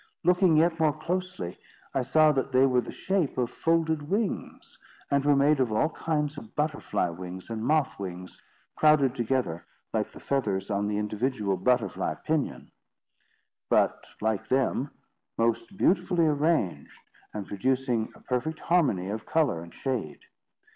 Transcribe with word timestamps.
Looking 0.23 0.57
yet 0.57 0.79
more 0.79 0.93
closely, 0.97 1.59
I 1.93 2.01
saw 2.01 2.31
that 2.31 2.51
they 2.51 2.65
were 2.65 2.79
of 2.79 2.85
the 2.85 2.91
shape 2.91 3.37
of 3.37 3.51
folded 3.51 4.09
wings, 4.09 4.79
and 5.11 5.23
were 5.23 5.35
made 5.35 5.59
of 5.59 5.71
all 5.71 5.89
kinds 5.89 6.39
of 6.39 6.55
butterfly 6.55 7.09
wings 7.09 7.51
and 7.51 7.63
moth 7.63 7.99
wings, 7.99 8.41
crowded 8.75 9.13
together 9.13 9.67
like 9.93 10.09
the 10.09 10.19
feathers 10.19 10.71
on 10.71 10.87
the 10.87 10.97
individual 10.97 11.55
butterfly 11.55 12.15
pinion; 12.15 12.71
but, 13.69 14.07
like 14.21 14.47
them, 14.47 14.89
most 15.37 15.77
beautifully 15.77 16.25
arranged, 16.25 16.99
and 17.31 17.45
producing 17.45 18.11
a 18.15 18.21
perfect 18.21 18.59
harmony 18.59 19.07
of 19.07 19.27
colour 19.27 19.61
and 19.61 19.71
shade. 19.75 20.21